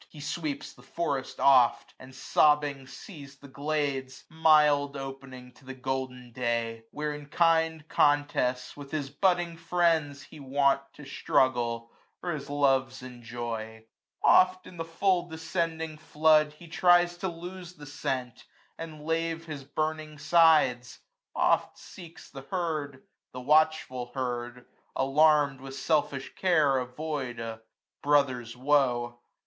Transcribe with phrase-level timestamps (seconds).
[0.05, 5.51] 440 He sweeps the forest oft j and sobbing sees * The glades, mild opening
[5.51, 10.81] to the golden day j Where, in kind contest, with his butting friends He wont
[10.93, 11.91] to struggle,
[12.23, 13.85] or his loves enjoy.
[14.23, 18.45] Oft in the full descending flood he tries 445 To lose the scent,
[18.79, 20.97] and lave his burning sides:
[21.35, 24.65] Oft seeks the herd; the watchful herd,
[24.97, 27.61] alarmM, With selfish care avoid a
[28.01, 29.19] brother's woe.